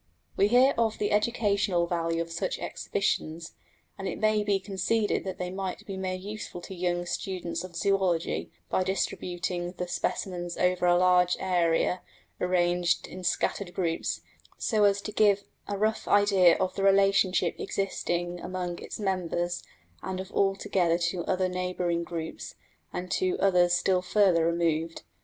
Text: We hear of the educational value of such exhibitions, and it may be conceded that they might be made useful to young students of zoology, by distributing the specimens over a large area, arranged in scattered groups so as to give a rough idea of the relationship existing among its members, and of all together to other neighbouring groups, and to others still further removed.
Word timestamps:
We 0.35 0.47
hear 0.47 0.73
of 0.79 0.97
the 0.97 1.11
educational 1.11 1.85
value 1.85 2.23
of 2.23 2.31
such 2.31 2.57
exhibitions, 2.57 3.53
and 3.99 4.07
it 4.07 4.17
may 4.17 4.43
be 4.43 4.59
conceded 4.59 5.23
that 5.25 5.37
they 5.37 5.51
might 5.51 5.85
be 5.85 5.95
made 5.95 6.21
useful 6.21 6.59
to 6.61 6.73
young 6.73 7.05
students 7.05 7.63
of 7.63 7.75
zoology, 7.75 8.49
by 8.67 8.83
distributing 8.83 9.73
the 9.73 9.87
specimens 9.87 10.57
over 10.57 10.87
a 10.87 10.97
large 10.97 11.37
area, 11.39 12.01
arranged 12.39 13.05
in 13.05 13.23
scattered 13.23 13.75
groups 13.75 14.21
so 14.57 14.85
as 14.85 15.01
to 15.03 15.11
give 15.11 15.43
a 15.67 15.77
rough 15.77 16.07
idea 16.07 16.57
of 16.57 16.73
the 16.73 16.81
relationship 16.81 17.59
existing 17.59 18.39
among 18.39 18.79
its 18.79 18.99
members, 18.99 19.61
and 20.01 20.19
of 20.19 20.31
all 20.31 20.55
together 20.55 20.97
to 20.97 21.23
other 21.25 21.47
neighbouring 21.47 22.03
groups, 22.03 22.55
and 22.91 23.11
to 23.11 23.37
others 23.39 23.75
still 23.75 24.01
further 24.01 24.47
removed. 24.47 25.03